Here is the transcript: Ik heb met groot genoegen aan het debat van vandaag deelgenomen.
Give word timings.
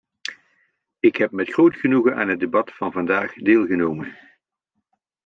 Ik 0.99 1.15
heb 1.15 1.31
met 1.31 1.51
groot 1.53 1.75
genoegen 1.75 2.15
aan 2.15 2.27
het 2.29 2.39
debat 2.39 2.71
van 2.73 2.91
vandaag 2.91 3.33
deelgenomen. 3.33 4.17